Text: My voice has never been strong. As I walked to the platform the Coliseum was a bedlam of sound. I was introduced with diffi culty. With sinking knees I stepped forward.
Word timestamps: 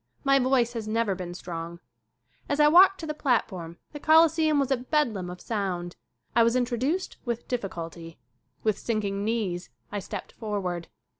My 0.23 0.39
voice 0.39 0.73
has 0.73 0.87
never 0.87 1.13
been 1.13 1.35
strong. 1.35 1.79
As 2.49 2.59
I 2.59 2.67
walked 2.67 2.99
to 3.01 3.05
the 3.05 3.13
platform 3.13 3.77
the 3.93 3.99
Coliseum 3.99 4.59
was 4.59 4.71
a 4.71 4.77
bedlam 4.77 5.29
of 5.29 5.39
sound. 5.39 5.95
I 6.35 6.41
was 6.41 6.55
introduced 6.55 7.17
with 7.23 7.47
diffi 7.47 7.69
culty. 7.69 8.17
With 8.63 8.79
sinking 8.79 9.23
knees 9.23 9.69
I 9.91 9.99
stepped 9.99 10.31
forward. 10.31 10.87